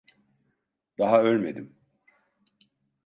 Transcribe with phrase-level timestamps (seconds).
[0.97, 1.75] Daha ölmedim.